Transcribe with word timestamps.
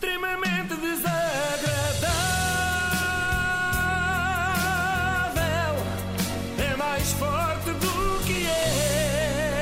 extremamente 0.00 0.76
desagradável. 0.76 1.17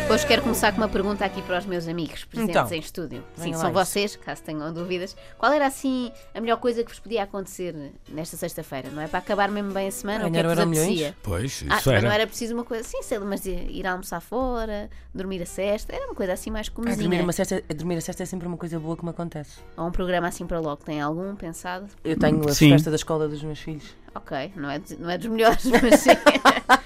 Hoje 0.08 0.24
quero 0.24 0.40
começar 0.42 0.70
com 0.70 0.78
uma 0.78 0.88
pergunta 0.88 1.24
aqui 1.24 1.42
para 1.42 1.58
os 1.58 1.66
meus 1.66 1.88
amigos 1.88 2.24
presentes 2.24 2.54
Então, 2.56 2.72
em 2.72 2.78
estúdio. 2.78 3.24
Sim, 3.36 3.52
são 3.54 3.72
vocês, 3.72 4.14
caso 4.14 4.40
tenham 4.40 4.72
dúvidas. 4.72 5.16
Qual 5.36 5.52
era 5.52 5.66
assim 5.66 6.12
a 6.32 6.40
melhor 6.40 6.58
coisa 6.58 6.84
que 6.84 6.90
vos 6.90 7.00
podia 7.00 7.24
acontecer 7.24 7.74
nesta 8.08 8.36
sexta-feira? 8.36 8.88
Não 8.90 9.02
é 9.02 9.08
para 9.08 9.18
acabar 9.18 9.50
mesmo 9.50 9.72
bem 9.72 9.88
a 9.88 9.90
semana? 9.90 10.26
O 10.28 10.30
que 10.30 10.38
é 10.38 10.42
que 10.42 10.48
Ganhar 10.48 10.64
vos 10.66 10.78
apetecia? 10.78 11.16
Pois, 11.24 11.64
Ah, 11.68 11.76
isso 11.78 11.90
mas 11.90 12.02
não 12.02 12.10
era. 12.10 12.14
era 12.14 12.26
preciso 12.26 12.54
uma 12.54 12.64
coisa 12.64 12.86
assim, 12.86 13.02
sei 13.02 13.18
lá, 13.18 13.24
mas 13.26 13.44
ir 13.46 13.84
almoçar 13.86 14.20
fora, 14.20 14.88
dormir 15.12 15.42
a 15.42 15.46
cesta, 15.46 15.92
era 15.94 16.06
uma 16.06 16.14
coisa 16.14 16.32
assim 16.34 16.50
mais 16.50 16.68
Ah, 16.68 16.70
comezinha. 16.70 17.02
dormir, 17.08 17.22
uma 17.22 17.32
cesta, 17.32 17.62
dormir 17.74 17.96
a 17.96 18.00
cesta 18.00 18.22
é 18.22 18.26
sempre 18.26 18.46
uma 18.46 18.56
coisa 18.56 18.78
boa 18.78 18.96
que 18.96 19.04
me 19.04 19.10
acontece. 19.10 19.58
Ou 19.76 19.88
um 19.88 19.90
programa 19.90 20.28
assim 20.28 20.46
para 20.46 20.60
logo, 20.60 20.84
tem 20.84 21.00
algum 21.00 21.34
pensado? 21.34 21.88
Eu 22.04 22.16
tenho 22.16 22.48
a 22.48 22.52
Sim. 22.54 22.70
festa 22.70 22.90
da 22.90 22.96
escola 22.96 23.26
dos 23.26 23.42
meus 23.42 23.58
filhos. 23.58 23.84
Ok, 24.14 24.52
não 24.54 24.70
é, 24.70 24.78
dos- 24.78 24.98
não 24.98 25.10
é 25.10 25.18
dos 25.18 25.26
melhores, 25.26 25.64
mas 25.66 26.00
sim. 26.00 26.10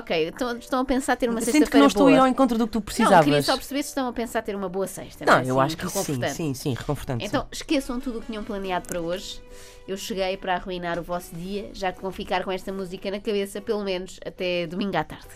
ok, 0.00 0.28
então 0.28 0.56
estão 0.58 0.80
a 0.80 0.84
pensar 0.84 1.16
ter 1.16 1.30
uma 1.30 1.40
Sinto 1.40 1.52
sexta-feira 1.52 1.70
que 1.70 1.78
não 1.78 1.86
estou 1.86 2.06
a 2.08 2.10
ir 2.10 2.14
boa. 2.14 2.24
ao 2.26 2.28
encontro 2.28 2.58
do 2.58 2.66
que 2.66 2.72
tu 2.72 2.76
Não, 2.78 2.82
precisavas. 2.82 3.24
queria 3.24 3.42
só 3.42 3.54
perceber 3.56 3.82
se 3.82 3.88
estão 3.90 4.08
a 4.08 4.12
pensar 4.12 4.42
ter 4.42 4.54
uma 4.56 4.68
boa 4.68 4.86
sexta. 4.86 5.24
Não, 5.24 5.34
é? 5.38 5.42
eu 5.44 5.60
Assim, 5.60 5.66
acho 5.66 5.76
que 5.76 5.82
sim, 5.82 5.88
reconfortante. 5.88 6.34
sim, 6.34 6.54
sim, 6.54 6.74
reconfortante. 6.74 7.24
Então, 7.24 7.46
esqueçam 7.52 8.00
tudo 8.00 8.18
o 8.18 8.20
que 8.20 8.26
tinham 8.26 8.42
planeado 8.44 8.86
para 8.88 9.00
hoje. 9.00 9.40
Eu 9.88 9.96
cheguei 9.96 10.36
para 10.36 10.54
arruinar 10.54 10.98
o 10.98 11.02
vosso 11.02 11.34
dia, 11.34 11.70
já 11.72 11.90
que 11.92 12.00
vão 12.02 12.10
ficar 12.12 12.44
com 12.44 12.50
esta 12.52 12.72
música 12.72 13.10
na 13.10 13.18
cabeça, 13.20 13.60
pelo 13.60 13.82
menos 13.84 14.18
até 14.24 14.66
domingo 14.66 14.96
à 14.96 15.04
tarde. 15.04 15.26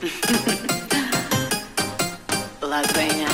Lagoinha. 2.62 3.26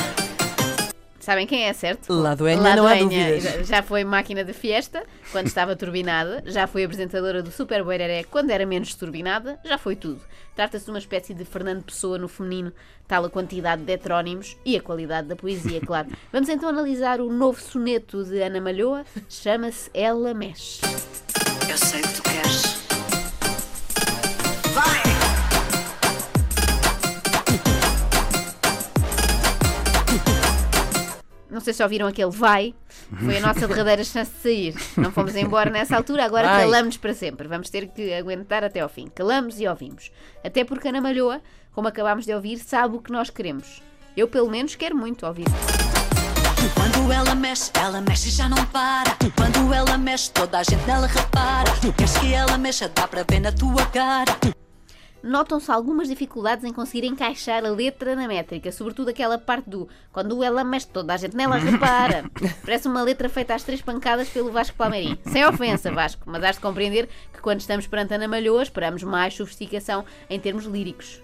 Sabem 1.26 1.44
quem 1.44 1.64
é, 1.64 1.72
certo? 1.72 2.12
Ladoenha, 2.12 2.56
não 2.60 2.86
há 2.86 2.92
Ladoenha. 2.94 3.30
dúvidas. 3.34 3.42
Já- 3.42 3.62
Já 3.78 3.82
foi 3.82 4.04
máquina 4.04 4.44
de 4.44 4.52
fiesta, 4.52 5.02
quando 5.32 5.48
estava 5.48 5.74
turbinada. 5.74 6.40
Já 6.46 6.68
foi 6.68 6.84
apresentadora 6.84 7.42
do 7.42 7.50
Super 7.50 7.82
Boireré, 7.82 8.22
quando 8.22 8.50
era 8.52 8.64
menos 8.64 8.94
turbinada. 8.94 9.58
Já 9.64 9.76
foi 9.76 9.96
tudo. 9.96 10.20
Trata-se 10.54 10.84
de 10.84 10.90
uma 10.92 11.00
espécie 11.00 11.34
de 11.34 11.44
Fernando 11.44 11.82
Pessoa 11.82 12.16
no 12.16 12.28
feminino, 12.28 12.72
tal 13.08 13.24
a 13.24 13.28
quantidade 13.28 13.82
de 13.82 13.92
heterónimos 13.92 14.56
e 14.64 14.76
a 14.76 14.80
qualidade 14.80 15.26
da 15.26 15.34
poesia, 15.34 15.80
claro. 15.80 16.06
Vamos 16.32 16.48
então 16.48 16.68
analisar 16.68 17.20
o 17.20 17.28
novo 17.32 17.60
soneto 17.60 18.22
de 18.22 18.40
Ana 18.40 18.60
Malhoa. 18.60 19.04
Chama-se 19.28 19.90
Ela 19.92 20.32
Mexe. 20.32 20.80
Eu 21.68 21.76
sei 21.76 22.02
o 22.02 22.02
que 22.04 22.14
tu 22.14 22.22
queres. 22.22 22.85
Sei 31.66 31.74
se 31.74 31.82
ouviram 31.82 32.06
aquele 32.06 32.30
vai. 32.30 32.72
Foi 33.24 33.38
a 33.38 33.40
nossa 33.40 33.66
derradeira 33.66 34.04
chance 34.04 34.30
de 34.30 34.40
sair. 34.40 34.74
Não 34.96 35.10
fomos 35.10 35.34
embora 35.34 35.68
nessa 35.68 35.96
altura, 35.96 36.24
agora 36.24 36.46
Vai. 36.46 36.60
calamos 36.62 36.96
para 36.96 37.12
sempre. 37.12 37.48
Vamos 37.48 37.68
ter 37.70 37.88
que 37.88 38.14
aguentar 38.14 38.62
até 38.62 38.78
ao 38.78 38.88
fim. 38.88 39.08
Calamos 39.12 39.58
e 39.58 39.66
ouvimos. 39.66 40.12
Até 40.44 40.62
porque 40.62 40.86
Ana 40.86 41.00
Malhoa, 41.00 41.40
como 41.72 41.88
acabámos 41.88 42.24
de 42.24 42.32
ouvir, 42.32 42.58
sabe 42.58 42.94
o 42.96 43.00
que 43.00 43.10
nós 43.10 43.30
queremos. 43.30 43.82
Eu, 44.16 44.28
pelo 44.28 44.48
menos, 44.48 44.76
quero 44.76 44.96
muito 44.96 45.26
ouvir. 45.26 45.46
Quando 46.72 47.10
ela 47.12 47.34
mexe, 47.34 47.72
ela 47.74 48.00
mexe 48.00 48.28
e 48.28 48.30
já 48.30 48.48
não 48.48 48.64
para. 48.66 49.16
Quando 49.34 49.74
ela 49.74 49.98
mexe, 49.98 50.30
toda 50.30 50.60
a 50.60 50.62
gente 50.62 50.86
nela 50.86 51.08
repara. 51.08 51.72
Queres 51.96 52.16
que 52.18 52.32
ela 52.32 52.56
mexa, 52.56 52.88
dá 52.94 53.08
para 53.08 53.24
ver 53.28 53.40
na 53.40 53.50
tua 53.50 53.84
cara. 53.86 54.38
Notam-se 55.22 55.70
algumas 55.70 56.08
dificuldades 56.08 56.64
em 56.64 56.72
conseguir 56.72 57.06
encaixar 57.06 57.64
a 57.64 57.68
letra 57.68 58.14
na 58.14 58.28
métrica, 58.28 58.70
sobretudo 58.70 59.08
aquela 59.08 59.38
parte 59.38 59.68
do 59.68 59.88
quando 60.12 60.42
ela 60.42 60.62
mexe, 60.62 60.86
toda 60.86 61.14
a 61.14 61.16
gente 61.16 61.36
nela 61.36 61.56
repara. 61.56 62.24
Parece 62.64 62.86
uma 62.86 63.02
letra 63.02 63.28
feita 63.28 63.54
às 63.54 63.62
três 63.62 63.82
pancadas 63.82 64.28
pelo 64.28 64.52
Vasco 64.52 64.76
Palmeirim. 64.76 65.18
Sem 65.30 65.44
ofensa, 65.44 65.90
Vasco, 65.90 66.22
mas 66.26 66.44
has 66.44 66.56
de 66.56 66.62
compreender 66.62 67.08
que 67.32 67.40
quando 67.40 67.60
estamos 67.60 67.86
perante 67.86 68.14
Ana 68.14 68.28
Malhoa 68.28 68.62
esperamos 68.62 69.02
mais 69.02 69.34
sofisticação 69.34 70.04
em 70.30 70.38
termos 70.38 70.64
líricos. 70.64 71.20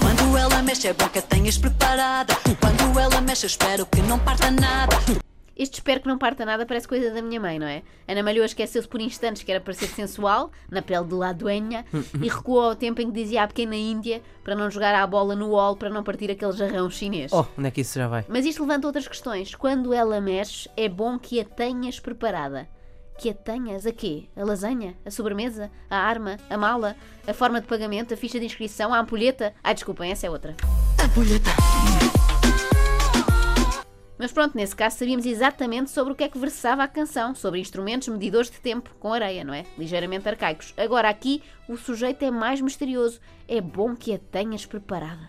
Quando 0.00 0.36
ela 0.36 0.62
mexe, 0.62 0.88
é 0.88 0.92
bom 0.92 1.08
que 1.08 1.18
a 1.18 1.22
tenhas 1.22 1.58
preparada. 1.58 2.34
Quando 2.60 2.98
ela 2.98 3.20
mexe, 3.20 3.46
eu 3.46 3.48
espero 3.48 3.86
que 3.86 4.02
não 4.02 4.18
parta 4.18 4.50
nada. 4.50 5.21
Este 5.56 5.74
espero 5.74 6.00
que 6.00 6.08
não 6.08 6.18
parta 6.18 6.44
nada 6.44 6.64
parece 6.64 6.88
coisa 6.88 7.10
da 7.10 7.20
minha 7.20 7.40
mãe, 7.40 7.58
não 7.58 7.66
é? 7.66 7.82
Ana 8.08 8.22
Malhoa 8.22 8.46
esqueceu-se 8.46 8.88
por 8.88 9.00
instantes 9.00 9.42
que 9.42 9.50
era 9.50 9.60
para 9.60 9.74
ser 9.74 9.88
sensual, 9.88 10.50
na 10.70 10.80
pele 10.80 11.04
de 11.04 11.14
ladoenha, 11.14 11.84
e 11.92 12.28
recuou 12.28 12.62
ao 12.62 12.76
tempo 12.76 13.00
em 13.00 13.06
que 13.06 13.12
dizia 13.12 13.42
à 13.42 13.46
pequena 13.46 13.76
Índia 13.76 14.22
para 14.42 14.54
não 14.54 14.70
jogar 14.70 14.94
a 14.94 15.06
bola 15.06 15.36
no 15.36 15.50
wall 15.50 15.76
para 15.76 15.90
não 15.90 16.02
partir 16.02 16.30
aquele 16.30 16.52
jarrão 16.52 16.88
chinês. 16.90 17.32
Oh, 17.32 17.44
onde 17.58 17.68
é 17.68 17.70
que 17.70 17.82
isso 17.82 17.98
já 17.98 18.08
vai? 18.08 18.24
Mas 18.28 18.46
isto 18.46 18.62
levanta 18.62 18.86
outras 18.86 19.06
questões. 19.06 19.54
Quando 19.54 19.92
ela 19.92 20.20
mexe, 20.20 20.68
é 20.76 20.88
bom 20.88 21.18
que 21.18 21.40
a 21.40 21.44
tenhas 21.44 22.00
preparada. 22.00 22.68
Que 23.18 23.28
a 23.28 23.34
tenhas 23.34 23.86
a 23.86 23.92
quê? 23.92 24.24
A 24.34 24.42
lasanha? 24.42 24.96
A 25.04 25.10
sobremesa? 25.10 25.70
A 25.88 25.96
arma? 25.96 26.38
A 26.48 26.56
mala? 26.56 26.96
A 27.26 27.34
forma 27.34 27.60
de 27.60 27.66
pagamento? 27.66 28.14
A 28.14 28.16
ficha 28.16 28.40
de 28.40 28.46
inscrição? 28.46 28.92
A 28.92 28.98
ampulheta? 28.98 29.54
Ai, 29.62 29.74
desculpem, 29.74 30.10
essa 30.10 30.26
é 30.26 30.30
outra. 30.30 30.56
A 30.98 31.06
bolheta. 31.08 31.50
Mas 34.22 34.30
pronto, 34.30 34.56
nesse 34.56 34.76
caso 34.76 34.98
sabíamos 34.98 35.26
exatamente 35.26 35.90
sobre 35.90 36.12
o 36.12 36.16
que 36.16 36.22
é 36.22 36.28
que 36.28 36.38
versava 36.38 36.84
a 36.84 36.86
canção, 36.86 37.34
sobre 37.34 37.58
instrumentos 37.58 38.06
medidores 38.06 38.48
de 38.48 38.60
tempo 38.60 38.88
com 39.00 39.12
areia, 39.12 39.42
não 39.42 39.52
é? 39.52 39.66
Ligeiramente 39.76 40.28
arcaicos. 40.28 40.72
Agora 40.76 41.08
aqui 41.08 41.42
o 41.68 41.76
sujeito 41.76 42.24
é 42.24 42.30
mais 42.30 42.60
misterioso. 42.60 43.18
É 43.48 43.60
bom 43.60 43.96
que 43.96 44.14
a 44.14 44.20
tenhas 44.20 44.64
preparada. 44.64 45.28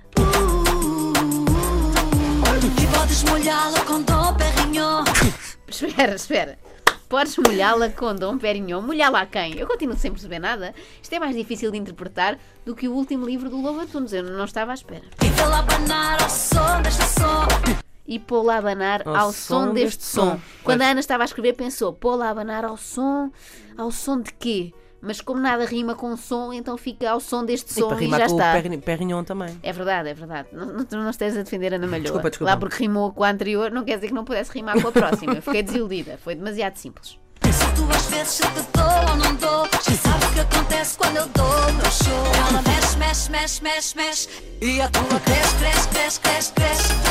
E 2.80 2.96
podes 2.96 3.24
molhá-la 3.24 3.84
com 3.84 4.00
Dom 4.04 4.36
Perignon. 4.36 5.04
Espera, 5.68 6.14
espera. 6.14 6.60
Podes 7.10 7.36
molhá-la 7.38 7.90
com 7.90 8.14
Dom 8.14 8.38
Perignon. 8.38 8.80
Molhá-la 8.80 9.22
a 9.22 9.26
quem? 9.26 9.58
Eu 9.58 9.66
continuo 9.66 9.98
sem 9.98 10.12
perceber 10.12 10.38
nada. 10.38 10.72
Isto 11.02 11.16
é 11.16 11.20
mais 11.20 11.36
difícil 11.36 11.72
de 11.72 11.80
interpretar 11.80 12.38
do 12.64 12.76
que 12.76 12.88
o 12.88 12.94
último 12.94 13.26
livro 13.26 13.50
do 13.50 13.60
Lobo 13.60 13.80
Antunes. 13.80 14.14
Eu 14.14 14.22
não 14.22 14.46
estava 14.46 14.70
à 14.70 14.76
espera. 14.76 15.06
E 18.06 18.20
vê-la 18.20 18.58
abanar 18.58 19.02
ao 19.08 19.32
som 19.32 19.74
deste 19.74 20.04
som. 20.04 20.22
Pô-la 20.22 20.26
a 20.26 20.30
abanar 20.30 20.34
ao, 20.34 20.34
Ao 20.34 20.34
som, 20.34 20.34
som 20.34 20.34
deste 20.34 20.34
som. 20.34 20.38
som. 20.38 20.42
Quando 20.64 20.80
Pois. 20.80 20.88
a 20.90 20.92
Ana 20.92 21.00
estava 21.00 21.24
a 21.24 21.26
escrever, 21.26 21.54
pensou: 21.54 21.94
pô-la 21.94 22.28
a 22.28 22.30
abanar 22.32 22.66
ao 22.66 22.76
som. 22.78 23.32
Ao 23.78 23.92
som 23.92 24.20
de 24.22 24.34
quê? 24.34 24.74
Mas 25.06 25.20
como 25.20 25.42
nada 25.42 25.66
rima 25.66 25.96
com 25.96 26.16
som, 26.16 26.54
então 26.54 26.78
fica 26.78 27.10
ao 27.12 27.20
som 27.20 27.44
deste 27.44 27.72
E 27.72 27.74
som 27.74 27.90
para 27.90 28.02
e, 28.02 28.10
já 28.10 28.18
com 28.30 28.36
está. 28.40 28.58
o 28.58 28.82
Perrignon 28.82 29.24
também. 29.26 29.60
É 29.62 29.74
verdade, 29.74 30.08
é 30.10 30.14
verdade. 30.14 30.48
Não, 30.54 30.66
não, 30.66 30.86
não 30.92 31.10
estejas 31.10 31.38
a 31.38 31.44
defender 31.44 31.74
a 31.74 31.76
Ana 31.76 31.88
Malhoa. 31.88 32.04
Desculpa, 32.04 32.30
desculpa. 32.30 32.52
Lá 32.54 32.58
porque 32.58 32.78
rimou 32.84 33.12
com 33.12 33.22
a 33.24 33.30
anterior, 33.30 33.70
não 33.70 33.84
quer 33.84 33.96
dizer 33.96 34.08
que 34.08 34.14
não 34.14 34.24
pudesse 34.24 34.52
rimar 34.54 34.82
com 34.82 34.88
a 34.88 34.92
próxima. 34.94 35.34
Eu 35.34 35.42
fiquei 35.42 35.62
desiludida. 35.62 36.18
Foi 36.24 36.36
demasiado 36.36 36.78
simples. 36.78 37.18
Se 37.52 37.66
tu 37.76 37.84
às 37.94 38.06
vezes 38.08 38.30
se 38.34 38.44
te 38.44 38.68
dou 38.74 39.10
ou 39.12 39.16
não 39.18 39.36
dou, 39.36 39.66
já 39.66 39.92
sabes 39.98 40.28
o 40.30 40.34
que 40.34 40.40
acontece 40.40 40.98
quando 40.98 41.18
eu 41.18 41.28
dou 41.28 41.74
meu 41.74 41.92
show. 41.92 42.50
Ela 42.50 42.62
mexe, 42.62 42.98
mexe, 42.98 43.30
mexe, 43.32 43.64
mexe, 43.64 43.98
mexe. 43.98 44.30
E 44.62 44.80
a 44.82 44.88
tua 44.90 45.20
cresce, 45.20 45.56
cresce, 45.58 45.90
cresce, 45.90 46.20
cresce, 46.22 46.54
cresce. 46.54 47.03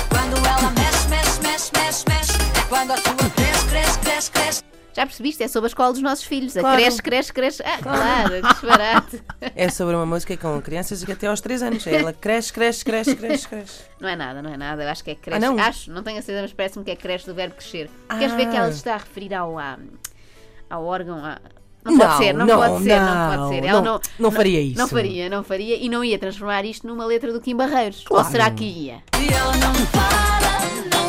Já 4.94 5.06
percebiste? 5.06 5.42
É 5.42 5.48
sobre 5.48 5.66
a 5.66 5.69
escola 5.69 5.92
dos 5.92 6.03
nossos 6.03 6.25
filhos. 6.25 6.56
A 6.56 6.60
Claro. 6.60 6.76
cresce, 6.80 7.03
cresce, 7.03 7.32
cresce. 7.32 7.62
Ah, 7.64 7.78
claro, 7.82 8.30
que 8.42 8.48
disparate. 8.48 9.22
É 9.56 9.69
sobre 9.70 9.94
uma 9.97 10.04
música 10.06 10.36
com 10.36 10.60
crianças 10.60 11.03
que 11.04 11.12
até 11.12 11.26
aos 11.26 11.41
3 11.41 11.62
anos. 11.62 11.86
Ela 11.86 12.12
cresce, 12.12 12.53
cresce, 12.53 12.84
cresce, 12.84 13.16
cresce, 13.16 13.48
cresce. 13.48 13.81
Não 14.00 14.08
é 14.08 14.16
nada, 14.16 14.42
não 14.42 14.52
é 14.52 14.56
nada. 14.56 14.82
Eu 14.82 14.88
acho 14.91 15.02
que 15.02 15.10
é 15.12 15.14
cresce. 15.14 15.44
Ah, 15.44 15.50
não? 15.50 15.58
Acho, 15.58 15.91
não 15.91 16.02
tenho 16.02 16.19
a 16.19 16.22
certeza, 16.22 16.42
mas 16.42 16.52
parece-me 16.52 16.84
que 16.84 16.91
é 16.91 16.97
cresce 16.97 17.26
do 17.26 17.34
verbo 17.34 17.54
crescer. 17.54 17.88
Queres 18.19 18.34
ver 18.34 18.50
que 18.50 18.56
ela 18.56 18.70
se 18.70 18.78
está 18.78 18.94
a 18.94 18.98
referir 18.98 19.32
ao, 19.34 19.56
ao 20.70 20.84
órgão? 20.84 21.25
à- 21.25 21.38
Não 21.84 21.97
pode 21.98 22.10
Não, 22.10 22.19
ser, 22.19 22.32
não, 22.34 22.47
não, 22.47 22.56
pode 22.58 22.84
ser, 22.84 23.00
não 23.00 23.26
pode 23.28 23.36
não, 23.36 23.48
ser. 23.48 23.64
Ela 23.64 23.82
não- 23.82 24.00
não 24.19 24.31
faria 24.31 24.60
isso. 24.60 24.78
Não 24.78 24.86
faria, 24.88 25.28
não 25.31 25.42
faria. 25.42 25.76
E 25.76 25.88
não 25.88 26.04
ia 26.04 26.19
transformar 26.19 26.64
isto 26.64 26.86
numa 26.86 27.04
letra 27.06 27.32
do 27.32 27.41
Kim 27.41 27.56
Barreiros. 27.56 28.04
Claro. 28.04 28.25
Ou 28.25 28.31
será 28.31 28.50
que 28.50 28.64
ia? 28.64 29.02
E 29.19 29.32
ela 29.32 29.52
não 29.56 29.72
para, 29.86 30.96
não 30.96 31.01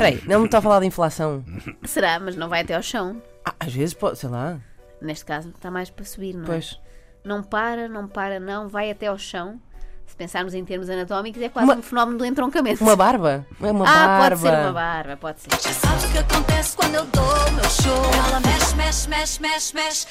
Espera 0.00 0.16
aí, 0.16 0.22
não 0.26 0.40
me 0.40 0.46
está 0.46 0.58
a 0.58 0.62
falar 0.62 0.80
de 0.80 0.86
inflação. 0.86 1.44
Será, 1.84 2.18
mas 2.18 2.34
não 2.34 2.48
vai 2.48 2.62
até 2.62 2.74
ao 2.74 2.82
chão. 2.82 3.20
Ah, 3.44 3.54
às 3.60 3.74
vezes 3.74 3.92
pode, 3.92 4.18
sei 4.18 4.30
lá. 4.30 4.58
Neste 5.00 5.26
caso, 5.26 5.50
está 5.50 5.70
mais 5.70 5.90
para 5.90 6.06
subir, 6.06 6.34
não 6.34 6.44
é? 6.44 6.46
Pois. 6.46 6.80
Não 7.22 7.42
para, 7.42 7.86
não 7.86 8.08
para, 8.08 8.40
não, 8.40 8.66
vai 8.66 8.90
até 8.90 9.08
ao 9.08 9.18
chão. 9.18 9.60
Se 10.06 10.16
pensarmos 10.16 10.54
em 10.54 10.64
termos 10.64 10.88
anatómicos, 10.88 11.40
é 11.42 11.50
quase 11.50 11.66
Uma- 11.66 11.76
um 11.76 11.82
fenómeno 11.82 12.18
do 12.18 12.24
entroncamento. 12.24 12.82
Uma 12.82 12.96
barba? 12.96 13.46
É 13.60 13.70
uma 13.70 13.84
ah, 13.86 14.06
barba. 14.06 14.36
pode 14.36 14.40
ser 14.40 14.58
uma 14.58 14.72
barba, 14.72 15.16
pode 15.18 15.40
ser. 15.40 15.50
Já 15.50 15.72
sabes 15.72 16.04
o 16.04 16.12
que 16.12 16.18
acontece 16.18 16.76
quando 16.76 16.94
eu 16.94 17.04
dou 17.04 17.22
o 17.22 17.52
meu 17.52 17.64
show. 17.64 18.04
Ela 18.26 18.40
mexe, 18.40 18.76
mexe, 18.76 19.08
mexe, 19.08 19.42
mexe, 19.42 19.74
mexe. 19.74 20.06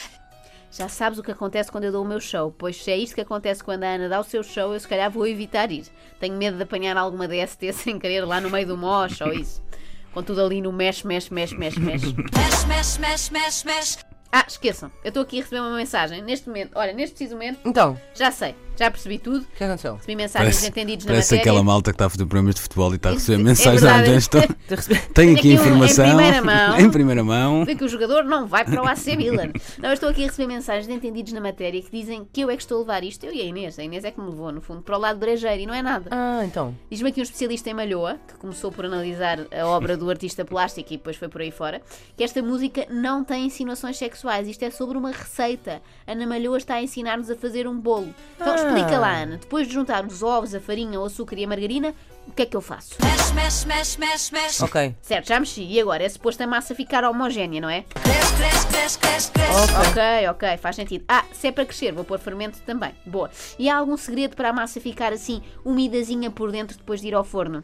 Já 0.71 0.87
sabes 0.87 1.17
o 1.17 1.23
que 1.23 1.31
acontece 1.31 1.71
quando 1.71 1.85
eu 1.85 1.91
dou 1.91 2.05
o 2.05 2.07
meu 2.07 2.21
show, 2.21 2.53
pois 2.55 2.81
se 2.81 2.91
é 2.91 2.97
isto 2.97 3.15
que 3.15 3.21
acontece 3.21 3.63
quando 3.63 3.83
a 3.83 3.87
Ana 3.87 4.07
dá 4.07 4.19
o 4.19 4.23
seu 4.23 4.43
show, 4.43 4.71
eu 4.71 4.79
se 4.79 4.87
calhar 4.87 5.09
vou 5.09 5.25
evitar 5.25 5.71
ir. 5.71 5.85
Tenho 6.19 6.37
medo 6.37 6.57
de 6.57 6.63
apanhar 6.63 6.95
alguma 6.95 7.27
DST 7.27 7.73
sem 7.73 7.97
querer 7.97 8.23
lá 8.23 8.39
no 8.39 8.51
meio 8.51 8.67
do 8.67 8.77
mosh 8.77 9.19
ou 9.21 9.33
isso. 9.33 9.67
Com 10.13 10.23
tudo 10.23 10.43
ali 10.43 10.61
no 10.61 10.71
mexe, 10.71 11.05
mexe, 11.05 11.33
mexe, 11.33 11.55
mexe, 11.55 11.79
mexe. 11.79 12.13
Mexe, 12.35 12.67
mexe, 12.67 12.99
mexe, 12.99 13.33
mexe, 13.33 13.65
mexe. 13.65 13.97
Ah, 14.31 14.45
esqueçam, 14.47 14.91
eu 15.03 15.09
estou 15.09 15.23
aqui 15.23 15.39
a 15.39 15.43
receber 15.43 15.61
uma 15.61 15.75
mensagem. 15.75 16.21
Neste 16.21 16.47
momento, 16.47 16.71
olha, 16.75 16.93
neste 16.93 17.15
preciso 17.15 17.35
momento, 17.35 17.59
Então, 17.65 17.99
já 18.13 18.31
sei. 18.31 18.55
Já 18.79 18.89
percebi 18.89 19.19
tudo. 19.19 19.41
O 19.41 19.57
que 19.57 19.63
aconteceu? 19.63 19.95
Recebi 19.95 20.15
mensagens 20.15 20.55
Parece, 20.55 20.67
entendidos 20.69 21.05
na 21.05 21.11
parece 21.11 21.35
matéria. 21.35 21.51
aquela 21.51 21.63
malta 21.63 21.91
que 21.91 21.95
está 21.95 22.05
a 22.05 22.09
fazer 22.09 22.25
programas 22.25 22.55
de 22.55 22.61
futebol 22.61 22.91
e 22.93 22.95
está 22.95 23.09
a 23.09 23.11
receber 23.13 23.41
é 23.41 23.43
mensagens 23.43 23.83
há 23.83 23.97
verdade. 24.01 24.11
receber- 24.69 25.07
Tenho 25.13 25.31
aqui 25.33 25.39
aqui 25.39 25.47
um- 25.49 25.51
em 25.51 25.55
informação. 25.55 26.05
primeira 26.05 26.41
mão. 26.41 26.79
em 26.79 26.89
primeira 26.89 27.23
mão. 27.23 27.65
que 27.79 27.83
o 27.83 27.87
jogador 27.89 28.23
não 28.23 28.47
vai 28.47 28.63
para 28.63 28.81
o 28.81 28.87
AC 28.87 29.15
Milan. 29.17 29.51
Não, 29.77 29.89
eu 29.89 29.93
estou 29.93 30.07
aqui 30.09 30.23
a 30.23 30.27
receber 30.27 30.47
mensagens 30.47 30.87
de 30.87 30.93
entendidos 30.93 31.33
na 31.33 31.41
matéria 31.41 31.81
que 31.81 31.91
dizem 31.91 32.25
que 32.31 32.39
eu 32.41 32.49
é 32.49 32.55
que 32.55 32.61
estou 32.63 32.77
a 32.77 32.79
levar 32.79 33.03
isto, 33.03 33.25
eu 33.25 33.33
e 33.33 33.41
a 33.41 33.43
Inês. 33.43 33.77
A 33.77 33.83
Inês 33.83 34.03
é 34.05 34.11
que 34.11 34.19
me 34.21 34.29
levou, 34.29 34.51
no 34.51 34.61
fundo, 34.61 34.81
para 34.81 34.97
o 34.97 34.99
lado 34.99 35.19
brejeiro 35.19 35.61
e 35.61 35.65
não 35.65 35.73
é 35.73 35.81
nada. 35.81 36.09
Ah, 36.11 36.41
então. 36.45 36.73
Diz-me 36.89 37.09
aqui 37.09 37.19
um 37.19 37.23
especialista 37.23 37.69
em 37.69 37.73
Malhoa, 37.73 38.17
que 38.27 38.35
começou 38.35 38.71
por 38.71 38.85
analisar 38.85 39.39
a 39.51 39.65
obra 39.67 39.97
do 39.97 40.09
artista 40.09 40.45
plástico 40.45 40.93
e 40.93 40.97
depois 40.97 41.17
foi 41.17 41.27
por 41.27 41.41
aí 41.41 41.51
fora, 41.51 41.81
que 42.15 42.23
esta 42.23 42.41
música 42.41 42.85
não 42.89 43.23
tem 43.25 43.45
insinuações 43.45 43.97
sexuais. 43.97 44.47
Isto 44.47 44.63
é 44.63 44.71
sobre 44.71 44.97
uma 44.97 45.11
receita. 45.11 45.81
Ana 46.07 46.25
Malhoa 46.25 46.57
está 46.57 46.75
a 46.75 46.81
ensinar-nos 46.83 47.29
a 47.29 47.35
fazer 47.35 47.67
um 47.67 47.77
bolo. 47.77 48.13
Então 48.39 48.53
Ah. 48.53 48.68
Explica 48.69 48.99
lá, 48.99 49.15
Ana. 49.15 49.37
Depois 49.37 49.67
de 49.67 49.73
juntar 49.73 50.05
os 50.05 50.23
ovos, 50.23 50.53
a 50.53 50.59
farinha, 50.59 50.99
o 50.99 51.05
açúcar 51.05 51.37
e 51.37 51.43
a 51.43 51.47
margarina, 51.47 51.93
o 52.27 52.31
que 52.31 52.43
é 52.43 52.45
que 52.45 52.55
eu 52.55 52.61
faço? 52.61 52.95
Mexe, 53.01 53.33
mexe, 53.33 53.67
mexe, 53.67 53.99
mexe, 53.99 54.33
mexe. 54.33 54.63
Ok. 54.63 54.95
Certo, 55.01 55.27
já 55.27 55.39
mexi. 55.39 55.63
E 55.63 55.79
agora? 55.79 56.03
É 56.03 56.09
suposto 56.09 56.43
a 56.43 56.47
massa 56.47 56.75
ficar 56.75 57.03
homogénea, 57.03 57.59
não 57.59 57.69
é? 57.69 57.83
Cresce, 57.93 58.35
cresce, 58.35 58.67
cresce, 58.67 58.97
cresce, 58.99 59.31
cresce. 59.31 59.89
Ok, 59.89 60.27
ok, 60.29 60.57
faz 60.57 60.75
sentido. 60.75 61.03
Ah, 61.07 61.25
se 61.31 61.47
é 61.47 61.51
para 61.51 61.65
crescer, 61.65 61.91
vou 61.91 62.03
pôr 62.03 62.19
fermento 62.19 62.59
também. 62.61 62.93
Boa. 63.05 63.29
E 63.57 63.69
há 63.69 63.77
algum 63.77 63.97
segredo 63.97 64.35
para 64.35 64.49
a 64.49 64.53
massa 64.53 64.79
ficar 64.79 65.11
assim, 65.11 65.41
umidazinha 65.65 66.29
por 66.29 66.51
dentro 66.51 66.77
depois 66.77 67.01
de 67.01 67.07
ir 67.07 67.15
ao 67.15 67.23
forno? 67.23 67.63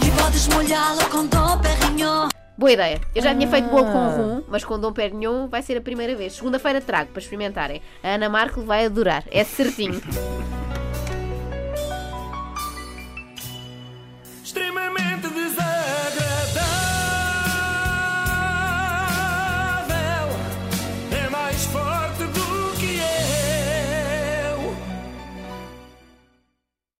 E 0.00 0.10
podes 0.22 0.46
molhá-la 0.48 1.04
com 1.06 1.26
Dom 1.26 1.60
Perignon. 1.60 2.28
Boa 2.58 2.72
ideia. 2.72 3.00
Eu 3.14 3.22
já 3.22 3.32
tinha 3.32 3.46
feito 3.48 3.68
bolo 3.68 3.84
com 3.84 3.98
Ah. 3.98 4.16
rum, 4.16 4.42
mas 4.48 4.64
com 4.64 4.76
Dom 4.80 4.92
Perignon 4.92 5.46
vai 5.46 5.62
ser 5.62 5.76
a 5.76 5.80
primeira 5.80 6.16
vez. 6.16 6.32
Segunda-feira 6.32 6.80
trago 6.80 7.10
para 7.12 7.20
experimentarem. 7.22 7.80
A 8.02 8.14
Ana 8.16 8.28
Marco 8.28 8.62
vai 8.62 8.84
adorar. 8.84 9.22
É 9.30 9.44
certinho. 9.44 10.02